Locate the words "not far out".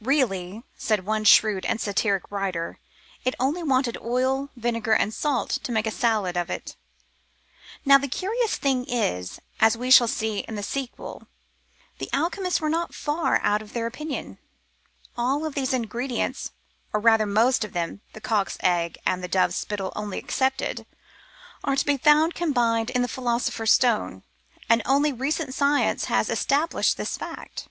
12.68-13.62